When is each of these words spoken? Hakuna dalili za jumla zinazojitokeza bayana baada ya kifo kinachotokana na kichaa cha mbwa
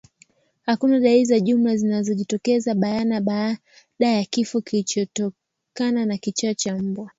Hakuna 0.65 0.99
dalili 0.99 1.25
za 1.25 1.39
jumla 1.39 1.75
zinazojitokeza 1.77 2.75
bayana 2.75 3.21
baada 3.21 3.59
ya 4.07 4.23
kifo 4.25 4.61
kinachotokana 4.61 6.05
na 6.05 6.17
kichaa 6.17 6.53
cha 6.53 6.75
mbwa 6.77 7.09